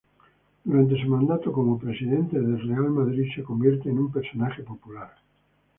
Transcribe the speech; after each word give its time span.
Durante 0.63 0.99
su 0.99 1.07
mandato 1.07 1.51
como 1.51 1.77
presidente 1.77 2.39
del 2.39 2.59
Real 2.67 2.89
Madrid 2.89 3.25
se 3.35 3.43
convierte 3.43 3.89
en 3.91 3.99
un 3.99 4.11
personaje 4.11 4.63
popular. 4.63 5.15